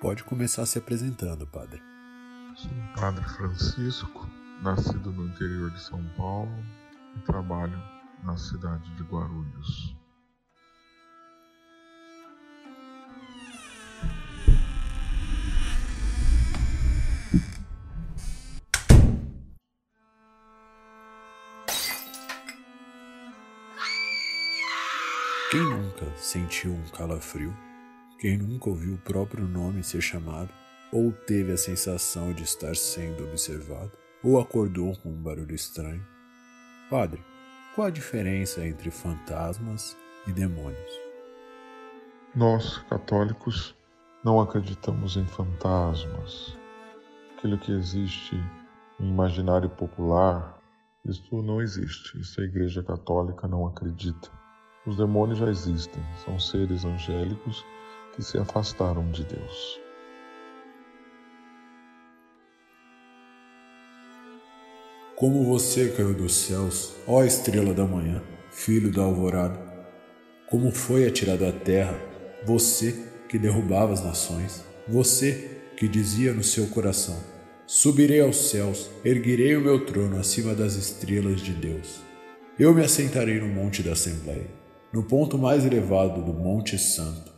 [0.00, 1.78] Pode começar se apresentando, padre.
[2.56, 4.26] Sou o padre Francisco,
[4.62, 6.50] nascido no interior de São Paulo
[7.14, 7.78] e trabalho
[8.24, 9.94] na cidade de Guarulhos.
[25.50, 27.54] Quem nunca sentiu um calafrio?
[28.20, 30.50] Quem nunca ouviu o próprio nome ser chamado?
[30.92, 33.90] Ou teve a sensação de estar sendo observado?
[34.22, 36.06] Ou acordou com um barulho estranho?
[36.90, 37.24] Padre,
[37.74, 41.00] qual a diferença entre fantasmas e demônios?
[42.36, 43.74] Nós, católicos,
[44.22, 46.58] não acreditamos em fantasmas.
[47.38, 48.36] Aquilo que existe
[48.98, 50.60] no imaginário popular,
[51.06, 52.20] isto não existe.
[52.20, 54.30] Isso a Igreja Católica não acredita.
[54.86, 57.64] Os demônios já existem, são seres angélicos
[58.14, 59.80] que se afastaram de Deus.
[65.16, 69.58] Como você caiu dos céus, ó estrela da manhã, filho da alvorada,
[70.48, 71.98] como foi atirado à terra,
[72.44, 77.22] você que derrubava as nações, você que dizia no seu coração:
[77.66, 82.00] Subirei aos céus, erguerei o meu trono acima das estrelas de Deus.
[82.58, 84.60] Eu me assentarei no monte da Assembleia
[84.92, 87.29] no ponto mais elevado do Monte Santo.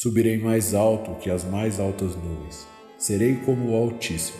[0.00, 4.38] Subirei mais alto que as mais altas nuvens, serei como o Altíssimo,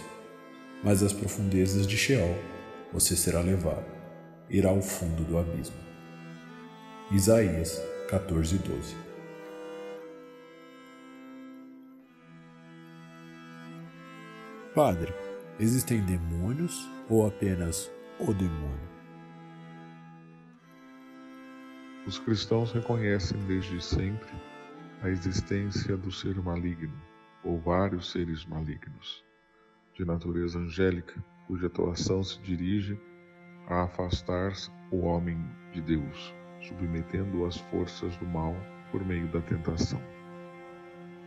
[0.85, 2.33] mas às profundezas de Sheol
[2.93, 3.85] você será levado,
[4.49, 5.75] irá ao fundo do abismo.
[7.11, 8.97] Isaías 14, 12
[14.77, 15.13] Padre,
[15.59, 18.89] existem demônios ou apenas o demônio?
[22.07, 24.48] Os cristãos reconhecem desde sempre
[25.01, 27.01] a existência do ser maligno,
[27.45, 29.25] ou vários seres malignos,
[29.95, 33.01] de natureza angélica, cuja atuação se dirige
[33.69, 34.53] a afastar
[34.91, 35.39] o homem
[35.73, 38.57] de Deus, submetendo-o às forças do mal
[38.91, 40.03] por meio da tentação.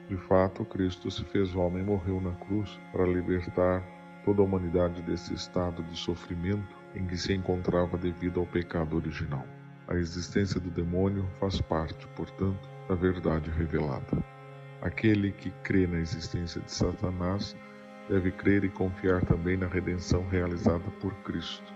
[0.09, 3.81] De fato, Cristo se fez homem e morreu na cruz para libertar
[4.25, 9.45] toda a humanidade desse estado de sofrimento em que se encontrava devido ao pecado original.
[9.91, 14.23] A existência do demônio faz parte, portanto, da verdade revelada.
[14.81, 17.57] Aquele que crê na existência de Satanás
[18.07, 21.73] deve crer e confiar também na redenção realizada por Cristo.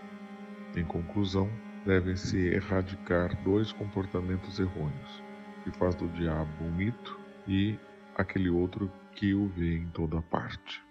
[0.77, 1.49] Em conclusão,
[1.85, 5.21] devem-se erradicar dois comportamentos errôneos,
[5.65, 7.77] que faz do diabo um mito e
[8.15, 10.81] aquele outro que o vê em toda parte.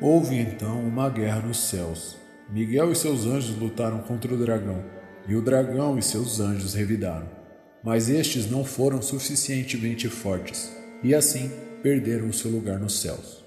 [0.00, 2.16] Houve então uma guerra nos céus.
[2.48, 4.84] Miguel e seus anjos lutaram contra o dragão,
[5.26, 7.28] e o dragão e seus anjos revidaram.
[7.82, 10.72] Mas estes não foram suficientemente fortes,
[11.02, 11.50] e assim
[11.82, 13.44] perderam o seu lugar nos céus.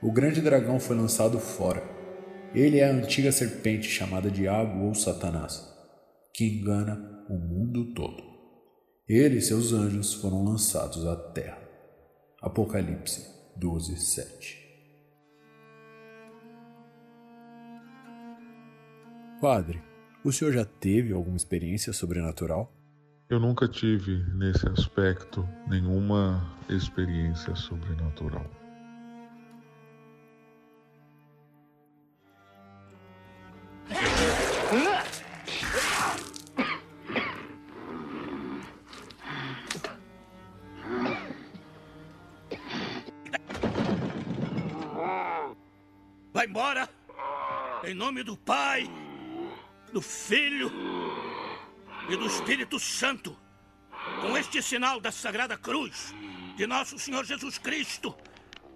[0.00, 1.82] O grande dragão foi lançado fora.
[2.54, 5.68] Ele é a antiga serpente chamada Diabo ou Satanás,
[6.32, 8.22] que engana o mundo todo.
[9.08, 11.58] Ele e seus anjos foram lançados à terra.
[12.40, 13.26] Apocalipse
[13.56, 14.67] 12, 7
[19.40, 19.80] Padre,
[20.24, 22.74] o senhor já teve alguma experiência sobrenatural?
[23.30, 28.44] Eu nunca tive, nesse aspecto, nenhuma experiência sobrenatural.
[46.32, 46.88] Vai embora!
[47.84, 49.07] Em nome do Pai!
[49.92, 50.70] Do Filho
[52.08, 53.36] e do Espírito Santo,
[54.20, 56.14] com este sinal da Sagrada Cruz
[56.56, 58.14] de nosso Senhor Jesus Cristo,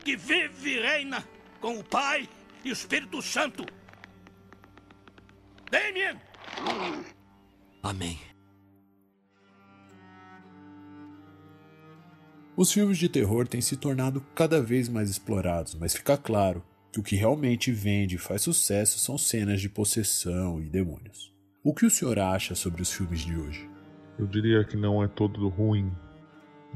[0.05, 1.27] que vive e reina
[1.61, 2.29] com o Pai
[2.65, 3.65] e o Espírito Santo.
[5.71, 6.21] Damien!
[7.83, 8.21] Amém.
[12.55, 16.63] Os filmes de terror têm se tornado cada vez mais explorados, mas fica claro
[17.01, 21.33] o que realmente vende e faz sucesso são cenas de possessão e demônios.
[21.65, 23.71] O que o senhor acha sobre os filmes de hoje?
[24.19, 25.91] Eu diria que não é todo ruim,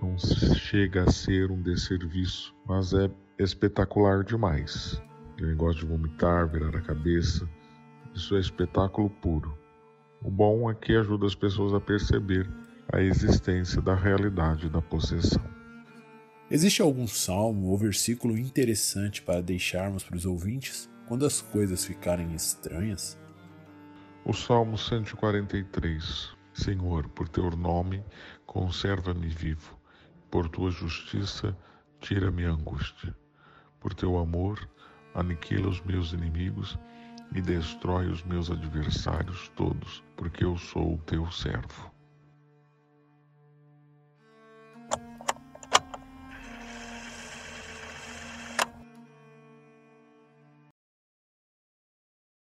[0.00, 5.00] não chega a ser um desserviço, mas é espetacular demais.
[5.38, 7.48] Ele gosta de vomitar, virar a cabeça.
[8.14, 9.56] Isso é espetáculo puro.
[10.22, 12.48] O bom é que ajuda as pessoas a perceber
[12.92, 15.55] a existência da realidade da possessão.
[16.48, 22.32] Existe algum salmo ou versículo interessante para deixarmos para os ouvintes quando as coisas ficarem
[22.34, 23.18] estranhas?
[24.24, 26.30] O Salmo 143.
[26.54, 28.04] Senhor, por teu nome,
[28.46, 29.76] conserva-me vivo.
[30.30, 31.56] Por tua justiça,
[32.00, 33.12] tira-me a angústia.
[33.80, 34.70] Por teu amor,
[35.14, 36.78] aniquila os meus inimigos
[37.34, 41.95] e destrói os meus adversários todos, porque eu sou o teu servo.